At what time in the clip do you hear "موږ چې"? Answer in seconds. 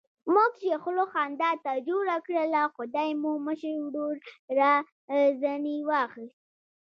0.33-0.71